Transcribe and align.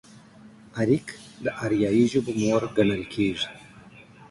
اريک 0.79 1.05
د 1.43 1.45
اريايي 1.63 2.05
ژبو 2.11 2.31
مور 2.41 2.63
ګڼل 2.77 3.03
کېږي. 3.13 3.47